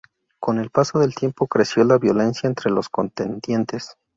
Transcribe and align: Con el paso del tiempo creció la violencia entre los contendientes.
Con 0.39 0.57
el 0.57 0.71
paso 0.71 0.97
del 0.97 1.13
tiempo 1.13 1.45
creció 1.45 1.83
la 1.83 1.99
violencia 1.99 2.47
entre 2.47 2.71
los 2.71 2.89
contendientes. 2.89 3.97